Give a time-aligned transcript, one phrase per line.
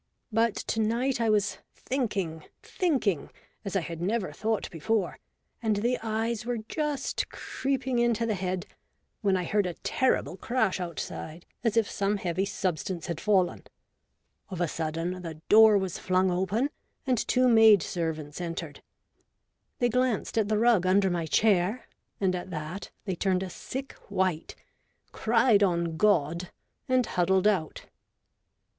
[0.31, 3.29] But to night I was thinking, thinking,
[3.63, 5.19] as I had never thought before,
[5.61, 8.65] and the eyes were just creeping into the head,
[9.21, 13.63] when I heard a terrible crash outside as if some heavy substance had fallen.
[14.49, 15.99] Of a sudden the door WHEN I WAS DEAD.
[15.99, 16.69] I33 was flung open,
[17.05, 18.81] and two maid servants entered.
[19.77, 21.85] They glanced at the rug under my chair,
[22.19, 24.55] and at that they turned a sick white,
[25.11, 26.49] cried on God,
[26.89, 27.85] and huddled out.